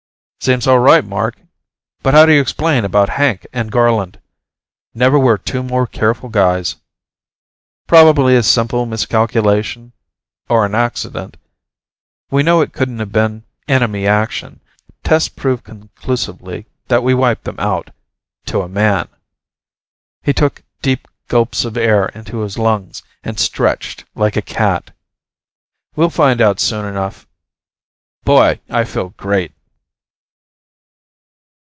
[0.43, 1.37] "Seems all right, Mark.
[2.01, 4.19] But how do you explain about Hank and Garland?
[4.91, 6.77] Never were two more careful guys."
[7.85, 9.91] "Probably a simple miscalculation.
[10.49, 11.37] Or an accident.
[12.31, 14.61] We know it couldn't have been enemy action.
[15.03, 17.91] Tests prove conclusively that we wiped them out
[18.47, 19.09] to a man."
[20.23, 24.89] He took deep gulps of air into his lungs, and stretched like a cat.
[25.95, 27.27] "We'll find out soon enough.
[28.23, 29.51] Boy, I feel great!"